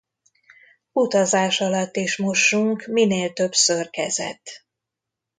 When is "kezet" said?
3.89-4.65